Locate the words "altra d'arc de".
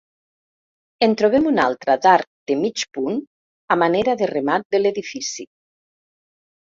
1.71-2.57